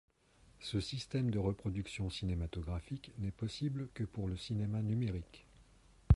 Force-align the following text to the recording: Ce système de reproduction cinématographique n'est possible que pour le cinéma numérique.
Ce 0.61 0.79
système 0.79 1.29
de 1.29 1.37
reproduction 1.37 2.09
cinématographique 2.09 3.11
n'est 3.19 3.29
possible 3.29 3.87
que 3.93 4.03
pour 4.03 4.27
le 4.27 4.35
cinéma 4.35 4.81
numérique. 4.81 5.45